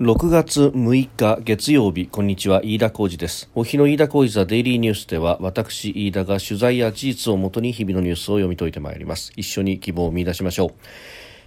[0.00, 3.50] 6月6日月曜日こんにちは飯田浩二です。
[3.56, 9.32] お日の飯田浩二ザデイリーニュースでは私飯田が取材や事実をもとに日々のニュースを読み解いてまいります。
[9.34, 10.70] 一緒に希望を見出しましょう。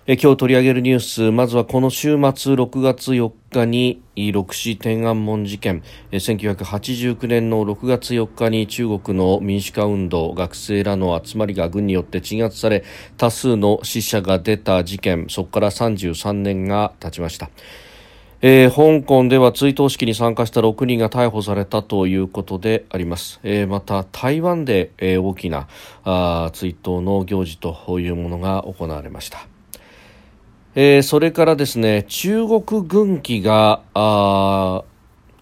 [0.05, 4.01] え今日取り上げるニュースまずはこの週末6月4日に
[4.33, 5.81] 六四天安門事件。
[6.11, 12.83] 1989年の6月4日に中国の民主化運動学生らの集まりが軍によって鎮圧され
[13.15, 15.27] 多数の死者が出た事件。
[15.29, 17.49] そこから33年が経ちました。
[18.43, 25.67] えー、香港では追悼式に参加した6人が逮捕されたということであります、えー、また台湾で、えー、大きな
[26.03, 29.45] あ追悼の行事というものが行われました、
[30.73, 34.85] えー、それからですね中国軍機があ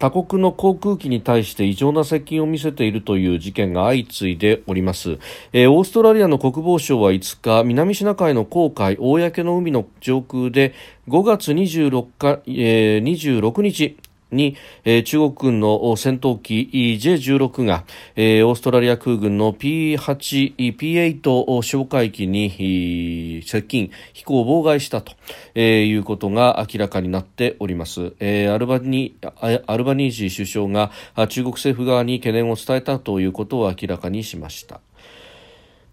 [0.00, 5.18] 他国の航空機に対して異常な接近を見せているという事件が相次いでおります、
[5.52, 10.72] えー、オーストラリアの国防省は5日南シナ海の航海公の海の上空で
[11.06, 13.98] 5月26日、えー、26日
[14.32, 17.84] に、えー、中国軍の戦闘機 J16 が、
[18.16, 25.12] えー、オーストラリア空軍の P8、P8 哨戒機に接近、飛行を妨害したと、
[25.54, 28.12] えー、いうことが明らかになっております。
[28.20, 30.90] えー、アルバニアルバニージー首相が
[31.28, 34.80] 中国政府側に懸念を伝えたということを明らかにしました。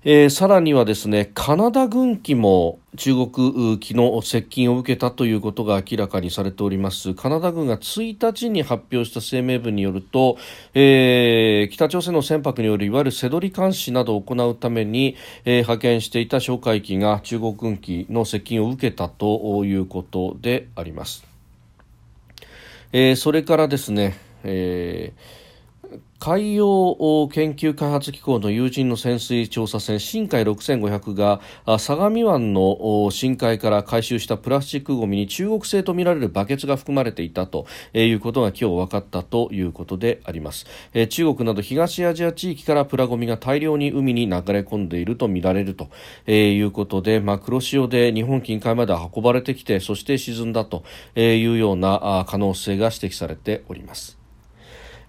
[0.03, 7.13] えー、さらにはですねカナダ軍機も中国機の接近を受けたということが明らかにされております。
[7.13, 10.37] カナダ軍が1日に発表した声明文によると、
[10.73, 21.25] えー、北朝鮮の船舶によるいわゆる瀬取り監視などを行うために、えー、派遣していた哨戒機が中国軍機の接近を受けたということであります、
[22.91, 25.36] えー、それからですね、えー
[26.19, 31.39] 海洋研究開発機構の有人の潜水調査船深海6500が
[31.77, 40.65] 相模湾の深海から回収したプラスチックごみに中国製とみられるバケツが含まれていたということが今日分かったということであります。
[41.09, 45.89] 中国など東アジア地域からプラごみが大量に海に流れ込んでいるとみられると
[46.31, 50.83] いうことで、まあ、黒潮で日本近海まで運ばれてきてそして沈んだと
[51.15, 54.16] いうような可能性が指摘されております。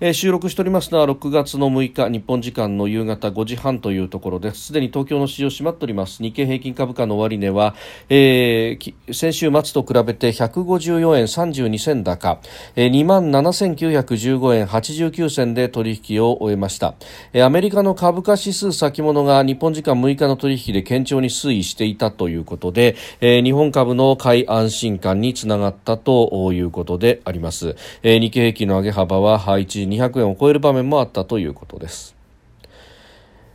[0.00, 4.66] えー、収録しておりますのは6月の6日日本時間の夕方5時半というところです。
[4.66, 6.22] すでに東京の市場閉まっております。
[6.22, 7.74] 日経平均株価の終値は、
[8.08, 12.40] えー、先週末と比べて154円32銭高、
[12.76, 16.94] えー、2万7915円89銭で取引を終えました、
[17.32, 32.18] えー、アメリカの株価指数先物が日本時間6日の取引で堅調に推移していたということで、えー、日本株の買い安心感につながったということであります、えー、日経平均の上げ幅は1 200円を超える場面もあったということです。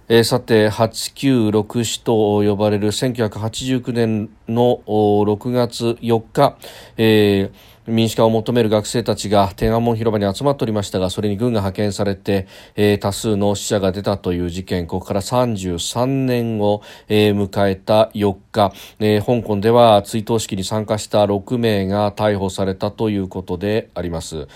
[0.10, 6.58] えー、さて8964と呼ばれる1989年の6月4日、
[6.98, 24.48] えー、民主化を求める学生たちが天安門広場に集まっておりましたがそれに軍が派遣されて、えー、多数の死者が出たという事件ここから33年を、えー、迎えた4日、えー、香港では追悼式に参加した6名が逮捕されたということであります。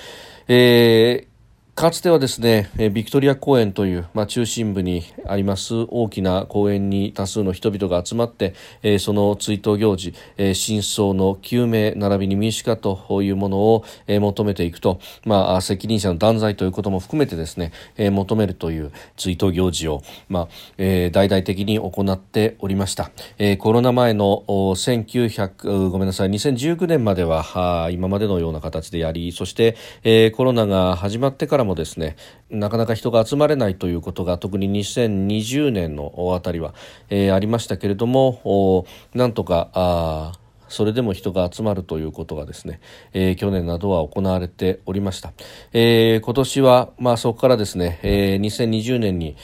[0.50, 1.37] えー
[1.78, 8.56] かつてはですね、ビクトリア公園という、まあ、中心部にあります大きな公園に多数の人々が集まって、
[8.98, 10.16] その追悼行事、
[10.56, 20.48] 真相の究明並びに民主化というものを、求めていくと、まあ、責任者の断罪ということも含めてですね、求めるという追悼行事を、まあ
[20.80, 23.12] 大々的に行っておりました、
[23.60, 32.16] コロナ前の1900ごめんなさい2019年までは今までのような形でやりそして、コロナが始まってからもですね
[32.50, 36.74] なかなか人が集まれないということが特に2020年のあたりは、
[37.10, 40.32] えー、ありましたけれどもなんとかあ
[40.70, 42.80] それでも人が集まるということがですね、
[43.14, 45.32] えー、去年などは行われておりました。
[45.74, 49.38] えー、今年は、まあそこからですね、えー、2020年に、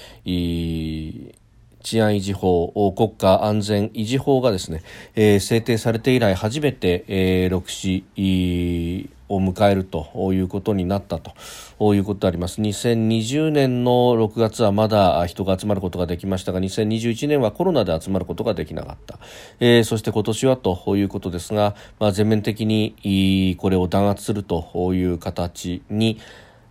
[1.84, 4.82] 治安維持法、国家安全維持法がですね、
[5.16, 12.62] えー、制定されて以来初めて、えー、6市を迎えるということになったということであります。
[12.62, 19.20] 2020年の6月はまだ人が集まることができましたが2021年はコロナで集まることができなかった、
[19.60, 26.20] えー、そして今年はということですが、まあ、全面的にこれを弾圧するという形に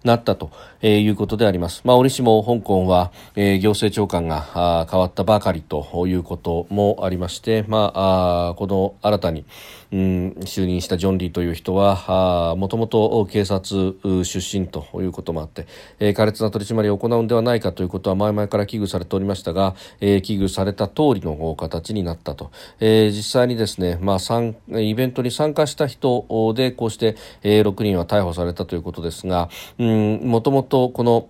[0.05, 0.51] なったと
[0.83, 1.83] いうことであります。
[1.85, 9.45] まあ、折しも香港は、えー、行政長官が変わったばかりということもありまして、まあ、あこの新たに、
[9.93, 13.95] うん、就任したジョン・リーという人はもともと警察
[14.25, 15.67] 出身ということもあって、
[16.01, 22.51] えー、苛烈な取り締まりを行うんではないかということは前々から危惧されておりましたが、えー、危惧された通りの形になったと、
[22.81, 31.29] えー、実際にですね、まあ、イベントに参加した人でこうして、えー、6人は逮捕されたということですがもともとこの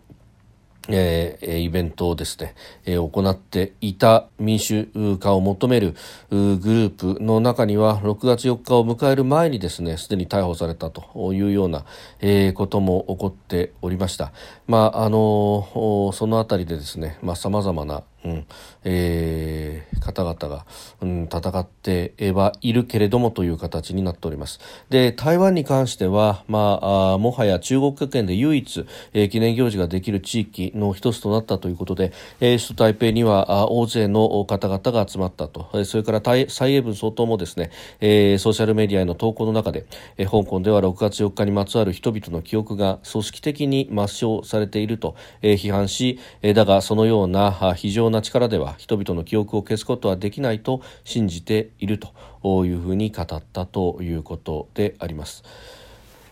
[0.88, 4.87] えー、イベントをですね、えー、行っていた民主
[5.19, 5.94] 化を求める
[6.31, 11.84] グループの中には6月4日を迎える前にですねすでに逮捕されたというような、
[12.20, 14.32] えー、ことも起こっておりました。
[14.67, 18.47] まああのそのあたりでですね、まあ様々なうん
[18.85, 20.67] えー、方々が、
[21.01, 24.61] うん、戦ってはいるけれどもという形になっております。
[24.91, 37.71] で台湾に関しては、まあ、あもはや中国圏で唯一、えー、記念行事ができる地域の一つとなったということで、えー、首都台北にはあ大勢の方々が集まったと、えー、それから蔡英文総統もですね、
[38.01, 39.87] えー、ソーシャルメディアへの投稿の中で、
[40.17, 55.43] えー、香港では6月4日にまつわる人々の記憶が組織的に抹消されていると、えー、批判し、えー、だがそのような非常な力では人々の記憶を消すことはできないと信じているというふうに語ったということであります。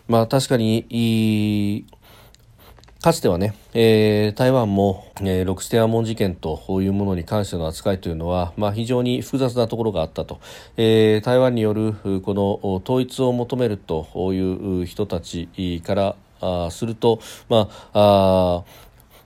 [0.07, 1.85] まあ確かに
[3.01, 10.39] かつてはね、えー、台湾も、えー、六四天安門事件というものに関しての扱いというのは、まあ、非常に複雑なところがあったと、
[10.77, 17.19] えー、台湾によるこの統一を求めるという人たちからあすると、
[17.49, 18.63] まあ、あ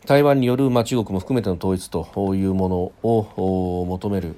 [0.05, 4.35] 台湾による、まあ、中国も含めての統一というものを求める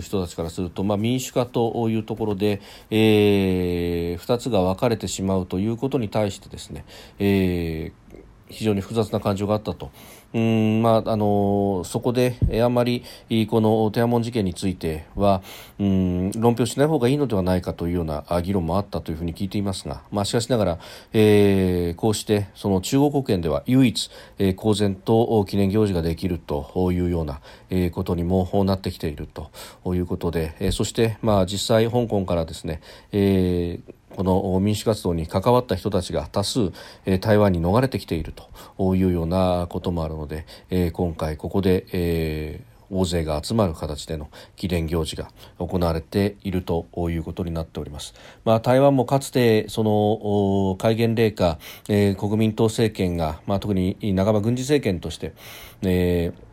[0.00, 2.60] 人たちからすると、まあ、民主化というところで、
[2.90, 6.84] えー、2つが分かれてしまうということに対してですね、
[7.18, 8.07] えー
[8.50, 9.90] 非常に複雑な感情があったと。
[10.34, 13.02] うんまああのそこであんまり
[13.48, 15.40] この天安門事件については
[15.78, 20.78] うん論評しない方がいいのではないかというような議論もあったというふうに聞いていますが、まあ、しかしながら、
[21.14, 27.40] えー、こうしてその中国国圏では唯一、えー、公然と記念行事ができるというような、
[27.70, 29.50] え、ことにもなってきていると
[29.94, 32.80] いうことで、え、そして、まあ、実際香港からですね、
[33.12, 36.72] えーこの民主活動に関わった人たちが多数、
[37.06, 38.32] え台湾に逃れてきている
[38.76, 42.60] というようなこともあるので、え今回ここで、え
[42.90, 48.14] 大勢が集まる形での記念行事が行われているということになっております。
[48.44, 51.58] まあ、台湾もかつてその戒厳令下、
[51.88, 55.34] えー、国民党政権が、まあ、特に半ば軍事政権として、
[55.82, 56.47] えー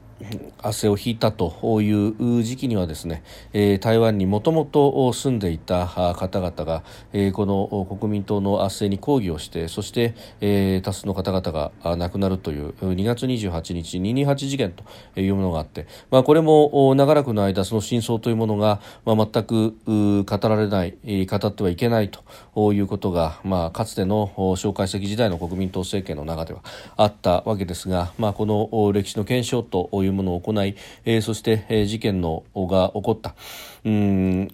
[0.61, 3.23] 汗を引いたという時期にはですね、
[3.53, 20.95] え、台湾にもともと住んでいた方々が、え、この国民党の圧政に抗議をしてそして、え、多数の方々が亡くなるという2月28日228事件というものがあって、まあ、これも長らくの間その真相というものが、まあ、全く語られない
[21.25, 26.61] 語ってはいけないということが、まあ、かつての蒋介石時代の国民党政権の中では
[26.95, 33.35] あったわけですが、まあ、この歴史の検証といういうものを行い、えー、そして、えー、事件のが起こった。
[33.83, 34.51] うん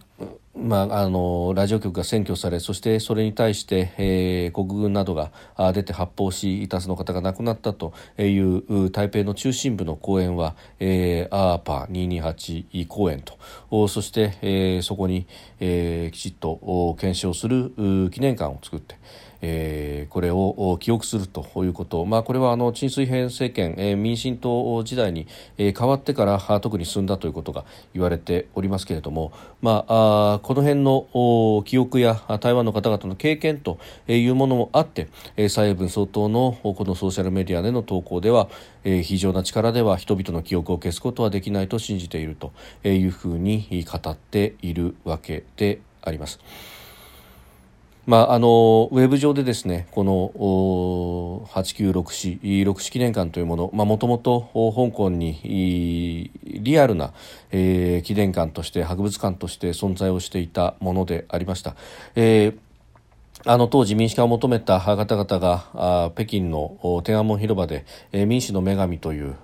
[0.54, 5.32] まあ、あのラジオ局が占拠されそしてそれに対して、えー、国軍などが
[5.74, 13.24] 出て発砲し多数の方が亡くなったという台北の中心部の公園は、えー、アーパー228公園
[13.70, 15.26] とそして、えー、そこに、
[15.62, 17.72] えー、きちっと検証する
[18.12, 19.00] 記念館を作って。
[19.42, 25.28] えー、これを記憶するということ、まあ、これはあの陳水扁政権、えー、民進党時代に、
[25.58, 35.08] えー、変わってから特に進んだということが言われておりますけれども、まあ、あこの辺の記憶や台湾の方々の経験というものもあって、
[35.38, 38.50] えー、蔡英文総統のこのソーシャルメディアでの投稿では、
[38.84, 42.52] えー、非常な力では人々の記憶を消すことはできないと信じていると
[42.84, 46.40] いうふうに語っているわけであります。
[48.08, 50.32] まあ、あのウェブ上でですねこの
[51.54, 57.14] 8964六式記念館というものもともと香港にリアルな、
[57.52, 61.76] えー、記念館として博物館として存在をしていたものでありました。
[62.16, 62.71] えー
[63.46, 69.36] あの当時民主化を求めた方々が北京の天安門広場で、えー、民主の女神という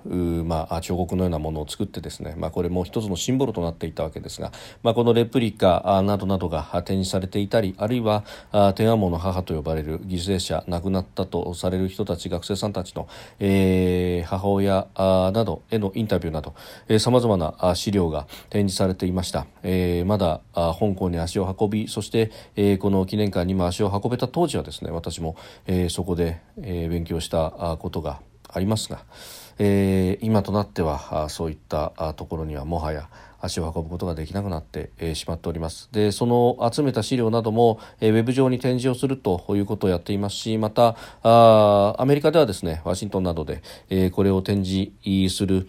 [0.44, 4.51] まあ、彫刻のようなものを作ってですね、まあ、これも一つのシンボルとなっていたわけですが、
[4.84, 13.08] まあ、このレプリカなどなどが展示されていたりあるいはあ天安門の母と呼ばれる犠牲者亡くなったとされる人たち学生さんたちの、
[13.39, 16.54] えー、母親などへのインタビューなど
[17.00, 29.03] さまざまな資料が展示されていました、えー、まだあ香港に足を運びそして、えー、この記念館にも足をを運べた当時はですね私も、えー、そこで、えー、勉強したことがありますが、
[29.60, 43.62] えー、今となってはそういったところにはもはや足を運ぶことができなくなって、しまっておりますでその集めた資料なども、ウェブ上に展示をするということをやっていますしまたあアメリカではですねワシントンなどで、
[44.12, 45.67] これを展示する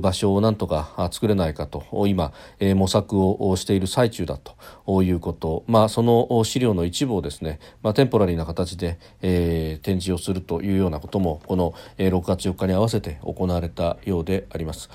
[0.00, 14.90] 場所をなんとか作れないかと今、模索をしている最中だということ、まあ、その資料の一部をですね、まあ、テンポラリーな形で、えー、展示をするというようなこともこの、6月4日に合わせて行われたようであります。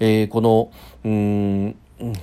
[0.00, 0.72] えー、この
[1.04, 1.76] うん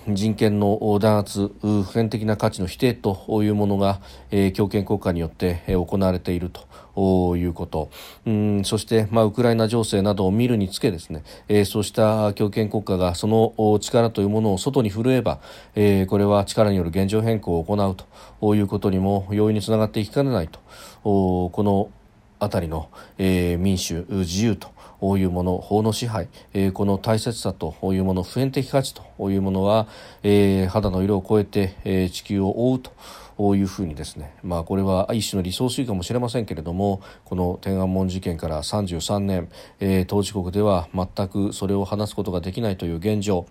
[0.07, 6.49] 人権の弾圧普遍的な価値の否定というものが、えー、強権国家によって、行われている
[6.95, 7.89] ということ。
[8.25, 15.39] うんそして、まあ、ウクライナ情勢などを見るにつけですね、えー、そうした強権国家がその力というものを外に振るえば、
[15.75, 17.95] えー、これは力による現状変更を行う
[18.41, 20.59] ということにも容易につながっていきかねないと
[21.03, 21.91] この
[22.39, 24.69] 辺りの、えー、民主自由と
[25.01, 29.87] いうもの法の支配、えー、この大切さというもの普遍的価値というものは、
[30.23, 32.91] えー、肌の色を超えて、えー、地球を覆うと。
[33.37, 39.49] こういうふうにですね、まあ、これは一種の理想主義かもしれませんけれどもこの天安門事件から33年、
[39.79, 43.45] えー、当事国では全くそれを話すことができないという現状、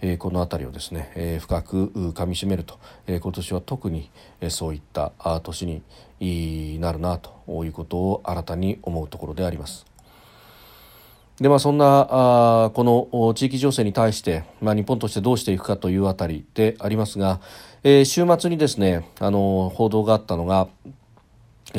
[0.00, 5.12] えー、この辺りをですね、えー、深くかみしめると、えー、今年は特に、えー、そういった
[5.44, 5.66] 年
[6.20, 9.86] になるなということを新たに思うところであります。
[11.40, 17.40] でまあ、そんなあこの地域情勢に対して、まあ、日本としてどうしていくかというあたりでありますが、
[17.84, 20.66] えー、週末にですねあの報道があったのが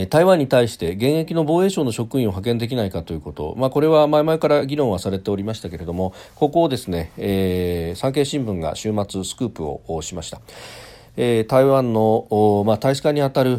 [0.10, 10.40] 台湾に対して現役の防衛省の職員を派遣できないかということ、まあ、これは前々から議論はされておりましたけれどもここをですね、えー、産経新聞が週末スクープをしました。
[11.22, 13.58] え、台湾の、まあ、大使館にあたる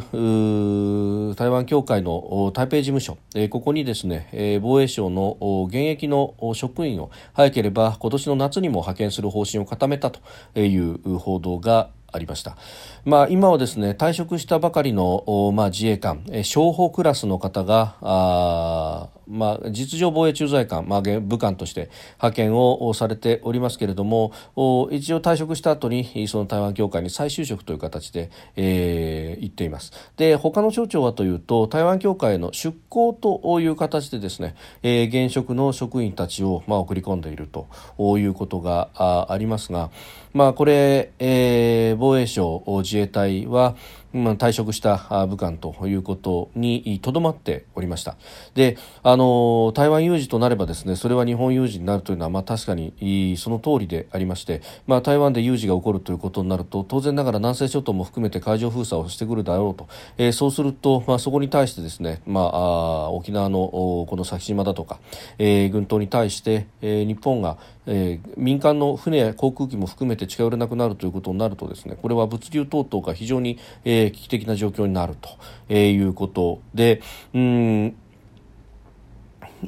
[1.36, 5.36] 台湾協会の台北事務所、え、ここにですね、え、防衛省の
[5.68, 10.20] 現役の職員を早ければ今年の夏にも派遣する方針を固めたと
[10.58, 12.56] いう報道がありました。
[13.04, 24.32] まあ、今はですね退職したばかりの、まあ、自衛官将補クラスの方があまあ、実情防衛駐在官、まあ、武官として派遣をされておりますけれども
[24.90, 29.92] 一応退職した後にその台湾協会に再就職という形で、えー、行っています。
[30.16, 37.68] で他の省庁はというと台湾協会への出向という形でですね、えー、現職の職員たちを、まあ、送り込んでいると
[38.18, 38.90] いうことが
[39.30, 39.90] ありますが、
[40.32, 43.76] まあ、これ、えー、防衛省自衛隊は
[44.12, 48.16] まあ、退職した武官ということにとどまっておりました。
[48.54, 59.88] であの台湾有事となればですねそれは日本有事になるというのは、まあ、確かにその通りでありまして、まあ、台湾で有事が起こるということになると当然ながら南西諸島も含めて海上封鎖をしてくるだろうと、
[60.18, 64.98] えー、そうすると、まあ、そこに対してですね、まあ、あ沖縄のこの先島だとか、
[65.38, 75.30] えー、軍島に対して、えー、日本がえー、民間の船や航空機も含めて近寄れなくなるということになるとですねこれは物流等々が非常に、えー、危機的な状況になると、
[75.68, 77.02] えー、いうことで
[77.34, 77.96] うん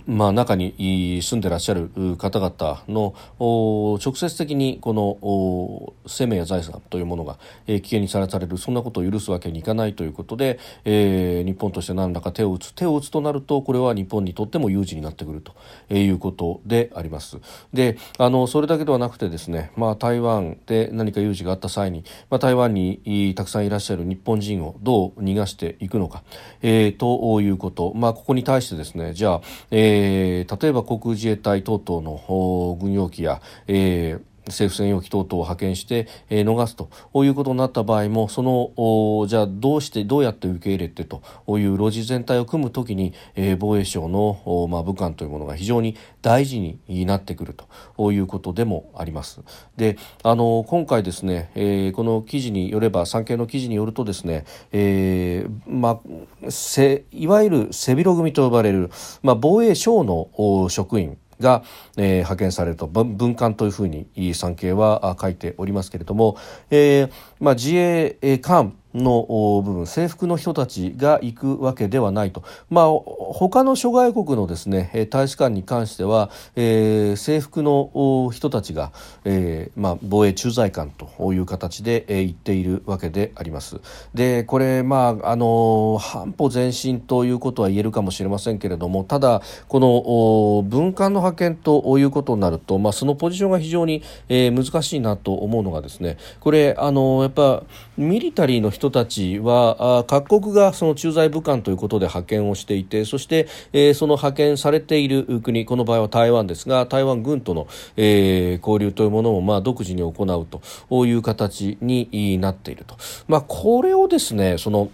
[0.06, 15.54] まあ、中に住んでらっしゃる方々の直接的にこの生命や財産というものが危険にさらされるそんなことを許すわけにいかないということで、えー、日本として何らか手を打つ手を打つとなるとこれは日本にとっても有事になってくると
[15.94, 17.38] いうことであります。
[17.72, 26.22] であのそれだけではなくてですね、まあ、台湾で何か有事があった際に、まあ、台湾にたくさんいらっしゃる日本人をどう逃がしていくのか、
[26.62, 36.90] えー、ということ、まあ、ここに対してですねじゃあ、えーえー、例えば航空自衛隊等々の軍用機や、えー政府専用機等々を派遣して、えー、逃すと
[37.24, 41.22] いうことになった場合もそのじゃあどうしてどうやって受け入れてと
[41.58, 47.54] いう路地全体を組むときに、えー、防衛省の、まあ、武官というものが非常に大事になってくる
[47.96, 49.40] ということでもあります。
[49.76, 58.90] であの今回ですね、えー、この記事によれば産経の記事によるとですね、えーまあ、いわゆる背広組と呼ばれる、
[59.22, 60.28] まあ、防衛省の
[60.68, 61.62] 職員が、
[61.96, 66.38] えー、派遣されると文官というふうに産経は書いておりますけれども、
[66.70, 78.92] えーまあ、自衛官の部分制服の人たちが行くわけではないと、まあ、他の諸外国のですね大使館に関しては、えー、制服の人たちが、
[79.24, 83.80] えーまあ、防衛駐在官という形で、えー、行っているわけであります。
[84.14, 97.62] でこれ、まあ、あの半歩前進ということは言えるかもしれませんけれどもただこの文官の派遣ということになると、まあ、そのポジションが非常に、えー、難しいなと思うのがですねこれあのやっぱ
[97.96, 110.46] ミリタリーの人人たちは各国がその駐在武官ということで派遣をしていてそして、えー、その派遣されている国この場合は台湾ですが台湾軍との、えー、交流というものをまあ独自に行う
[110.90, 112.96] という形になっていると、
[113.28, 114.90] まあ、これをですねその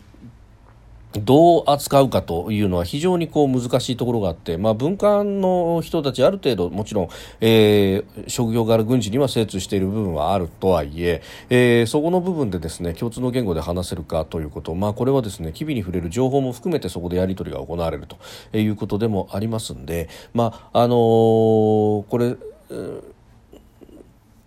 [1.12, 7.08] どう扱うかというのは非常にこう難しいところがあって、まあ、文官の人たちある程度もちろん、
[7.40, 18.18] えー、職業柄軍事には精通している部分はあるとはいええー、そこの部分でですね共通の言語で話せるかということ、まあ、これはですね機微に触れる情報も含めてそこでやり取りが行われると
[18.56, 22.36] いうことでもありますんで、まああのー、これ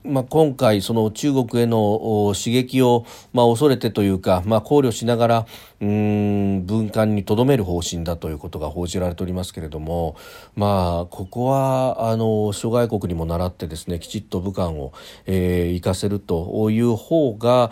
[0.04, 5.46] まあ、今回、その中国への刺激を、まあ、恐れてというか、まあ、考慮しながら、
[5.82, 10.16] うん文官にとどめる方針だということが報じられておりますけれども、
[10.56, 14.94] まあ、ここはあの諸外国にも倣ってですねきちっと武漢を、
[15.26, 17.72] えー、行かせるという方が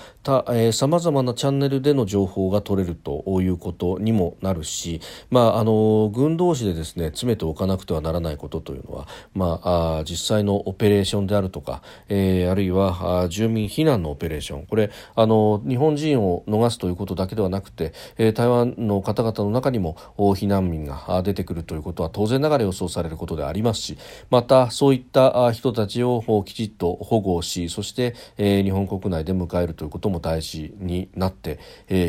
[0.71, 14.65] さまざ、まなチャンネルでの情報が取れるということにもなるし、まあ、あの軍同士でですね詰めておかなくてはならないことというのは、まあ、あ実際のオペレーションであるとか、え、えあるいは住民避難のオペレーション。
[14.65, 23.97] これあの日本人を逃すということだけではなくてえ台湾の方々の中にも避難民が出てくるということは当然ながら予想されることでありますし
[24.29, 31.59] またそういった人たちをきちっと保護しそして、え日本国内で迎えるということも大事になって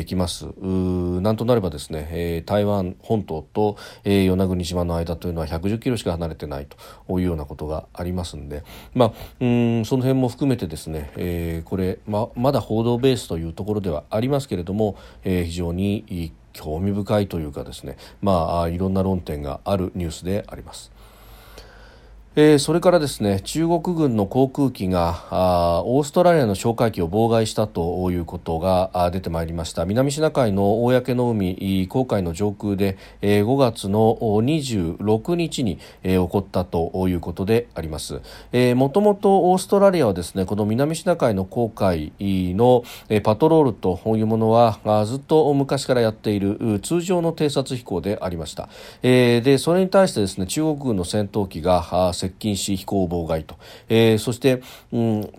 [0.05, 0.45] きます。
[0.61, 8.63] なんとなればですね、え台湾本島と、え与那国島の間というのは110キロしか離れてないというようなことがありますんで、
[8.93, 20.91] まあ、うんそのの辺も含めてですね、えー、これ、ままだ報道ベースというところではありますけれども、えー、非常に興味深いというかですね、まあ、いろんな論点があるニュースであります。
[22.37, 29.83] えー、それからですね中国軍の航空機がオーストラリアの哨戒機を妨害したということが出てまいりました。
[29.83, 38.21] 南シナ海の公の海航海の上空で、えー、5月の26日に、えー、起こったということであります、
[38.75, 48.69] もともとオーストラリアはですねこの南シナ海の航海の、えー、パトロールというものはずっと昔からやっている通常の偵察飛行でありました、
[49.03, 53.55] えー、でそれに対してですね中国軍の戦闘機が接近し飛行妨害と、
[53.89, 54.61] えー、そして、
[54.91, 55.33] うん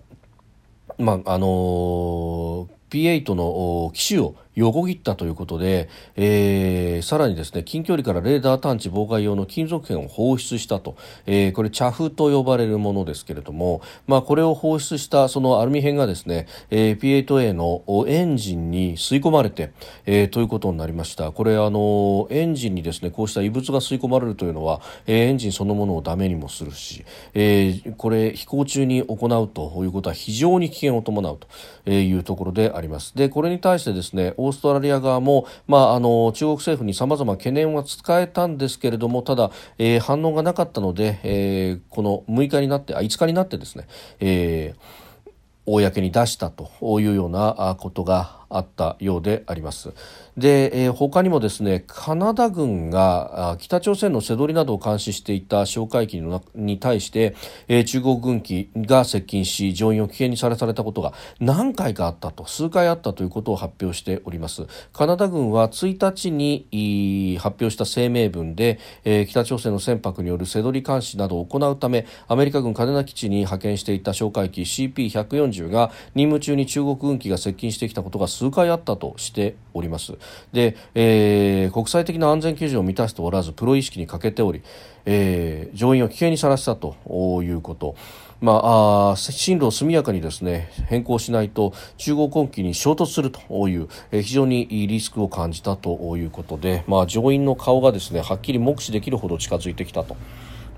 [0.97, 19.71] まああのー、P8 の機種を横切ったということで、えー、さらにですね近距離からレーダー探知妨害用の金属片を放出したと、えー、これ茶フと呼ばれるものですけれども、まあ、これを放出したそのアルミ片がですね、えー、P8A のエンジンに吸い込まれて、
[20.05, 31.39] えー、ということになりましたこれあのエンジンにですねこうした異物が吸い込まれるというのは、えー、エンジンそのものをダメにもするし、えー、これ飛行中に行うということは非常に危険を伴う
[31.85, 43.87] というところでありますでこれに対してですねオーストラリア側も、まあ、あの中国政府にさまざま懸念は伝えたんですけれどもただ、えー、反応がなかったので、えー、この6日になってあ5日になってですね、
[44.19, 45.31] えー、
[45.65, 49.93] 公に出したというようなことがあったようであります。
[50.37, 56.21] で、えー、他にもですねカナダ軍が北朝鮮の瀬取りなどを監視していた哨戒機
[56.55, 57.35] に対して、
[57.67, 80.13] えー、中国軍機が接近し乗員を危険にさらされたことが何回かあったと数回あったということを発表しておりますカナダ軍は1日に発表した声明文で、えー、北朝鮮の船舶による瀬取り監視などを行うためアメリカ軍嘉手納基地に派遣していた哨戒機 CP140 が任務中に中国軍機が接近してきたことが数回あったとしております
[80.51, 84.61] で、えー、国際的な安全基準を満たしておらずプロ意識に欠けており、
[85.05, 86.95] えー、乗員を危険にさらしたと
[87.43, 87.95] いうこと、
[88.41, 100.17] まあ、あ進路を速やかにですね変更しないと中国軍機に衝突するという、え、非常にリスクを感じたということで、まあ、乗員の顔がですねはっきり目視できるほど近づいてきたと、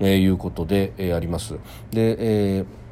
[0.00, 1.54] え、いうことで、えー、あります。
[1.90, 2.85] で、えー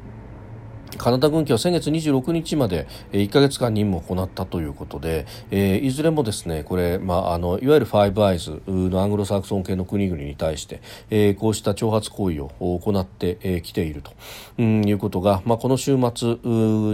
[0.97, 14.13] カナダ軍機は先月26日まで1か月間任務を行ったということで、えー、いずれもですねこれ、まあ、あのいわゆるファイブアイズのアングロサクソン系の国々に対して、えー、こうした挑発行為を行ってき、えー、ていると、
[14.57, 16.37] うん、いうことが、まあ、この週末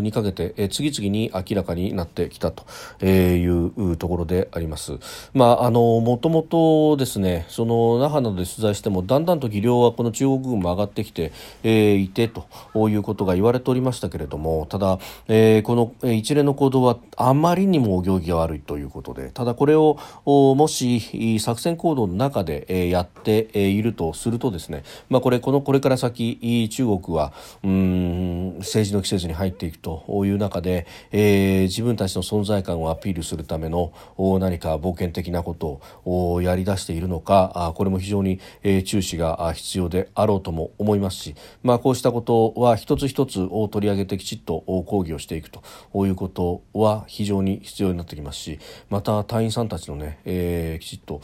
[0.02, 2.66] にかけて、えー、次々に明らかになってきたと
[3.06, 4.98] いうところであります。
[5.34, 11.32] まあ、あのもともとですねその那覇などで取材してもだんだんと技量はこの中国軍も上がってきて、
[11.64, 12.48] えー、いてと
[12.90, 33.92] いうことが言われておりますましたけれどもただ、えー、この一連の行動はあまりにも行儀が悪いということでただこれをもし作戦行動の中でやっているとするとですね、まあ、これこのこれから先中国はうん政治の季節に入っていくという中で、えー、自分たちの存在感をアピールするための
[34.40, 38.40] 何か冒険的なことをやり出しているのかこれも非常に
[38.86, 45.62] 注視が必要であろうとも思いますし、まあ、こうしたことは一つ一つを取りり上げてきちっと抗議をしていくと
[46.06, 51.22] いうことは非常に必要になってきますしまた隊員さんたちのね、えー、きちっと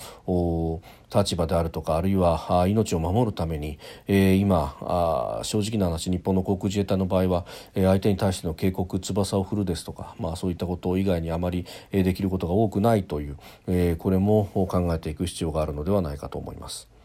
[1.13, 16.97] 立場であるとかあるいは命を守るために、えー、今正直な話日本の航空自衛隊の場合は、えー、相手に対しての警告翼を振るですとか、まあ、そういったこと以外にあまり、えー、できることが多くないという、えー、これも考えていく必要があるのではないかと思います。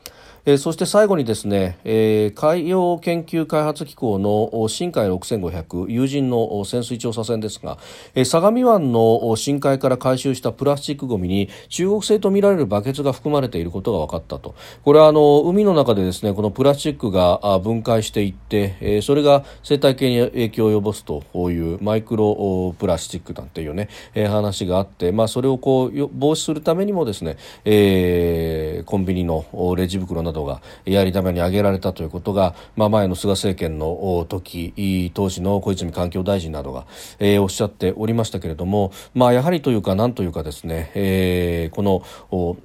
[0.45, 7.79] えー、そして最後にですね、えー、海洋研究開発機構の深海6500有人の潜水調査船ですが、
[8.17, 14.57] えー、相模湾の深海から回収したプラスチックごみに中国製とみられるバケツが含まれていることが分かったと。
[14.85, 29.45] これはあの海の中でですねこのプラスチックが分解していって、えー、それが生態系に影響を及ぼすというマイクロプラスチックなんていうね、えー、話があって、まあ、それをこう防止するためにもですね、えー、コンビニの
[29.77, 36.87] レジ袋などなどがやり玉に挙げられたということが、まあ、前の菅政権の時当時の小泉環境大臣などが、
[37.19, 42.57] えー、おっしゃっておりましたけれども、まあ、やはりというかなんというかですね、えー、この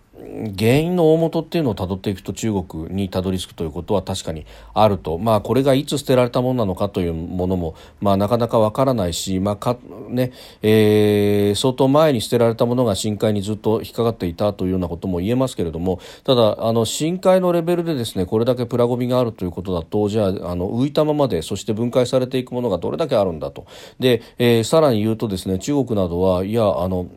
[0.58, 9.78] 原因の大元っていうのをたどっていくと中国にたどり着くということは確かにあると、まあ、これがいつ捨てられたものなのかというものも、まあ、なかなかわからないし、まあか
[10.10, 16.00] ねえー、相当前に捨てられたものが深海にずっと引っかかっていたというようなことも言えますけれども。
[16.24, 23.66] ただあの深海のレベルでですねこれだけプラゴミがあるということだとじゃあの浮いたままでそして分解されていくものがどれだけあるんだと。
[24.00, 27.08] で、えー、さらに言うとですね中国などはいやあの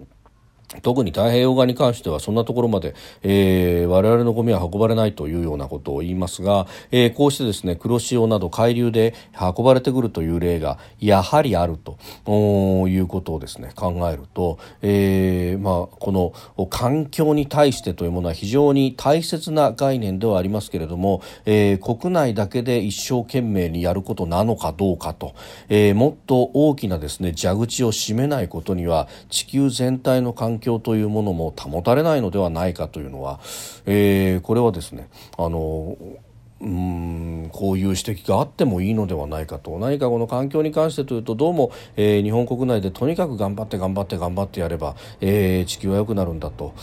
[0.83, 11.99] 特に太平洋側に関してはそんなところまで、えー、我々のゴミは運ばれないというようなことを言いますが、えー、こうしてですね黒潮など海流で運ばれてくるという例がやはりあると
[12.89, 16.13] いうことをですね考えると、えー、まあ、こ
[16.57, 25.35] の環境に対してというものは非常に大切な概念ではありますけれども、え国内だけで一生懸命にやることなのかどうかと、
[25.69, 33.41] えもっと大きなですね蛇口を閉めないことには地球全体の環境境というものも保たれないのではないかというのは、
[33.87, 35.97] えー、これはですねあの
[36.61, 39.79] うんこういう指摘があってもいいのではないかと。
[39.79, 46.75] 何かこの環境に関してというとどうも、えー、日本国内でとにかく頑張って頑張って頑張ってやれば、えー、地球は良くなるんだと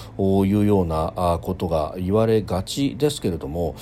[0.45, 3.75] いうようなことが言われがちですけれども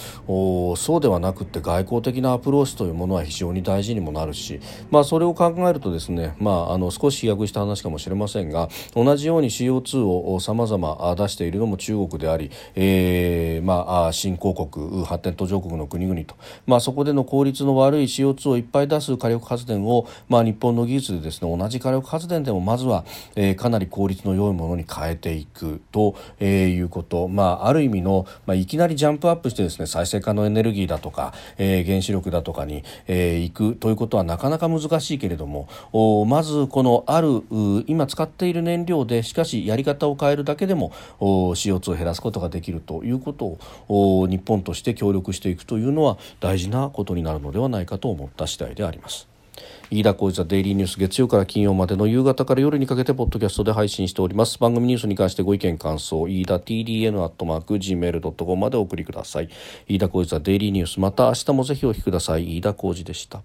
[0.77, 4.59] そうではなくて外交的なアプローチというものは非常に大事にもなるし、
[4.91, 37.43] まあ、それを考えるとですね、まあ、あの少し飛躍した話かもしれませんが同じように CO2 をさまざま出しているのも中国であり、えーまあ、新興国発展途上国のの国々と、まあ、そこでの効率の悪い CO2 をいっぱい出す火力発電を、まあ、日本の技術でですね同じ火力発電でもまずは、えー、かなり効率の良いものに変えていくと、えー、いうこと、まあ、ある意味の、まあ、いきなりジャンプアップしてですね再生可能エネルギーだとか、えー、原子力だとかに、えー、行くということはなかなか難しいけれどもおまずこのある
[37.87, 49.27] 今使っている燃料でしかしやり方を変えるだけでもお CO2 を減らすことができるということをお日本として協力していくとというのは大事なことになるのではないかと思った次第であります。
[49.91, 54.57] 飯田浩司はデイリーニュース月曜から金曜までの夕方から夜にかけてポッドキャストで配信しております。
[54.57, 59.49] 番組ニュースに関してご意見感想飯田 TDN アットマーク Gmail.com までお送りください。
[59.89, 62.57] 飯田浩司はデイリーニュースまた明日もぜひお聞きください。
[62.57, 63.41] 飯田浩司でした。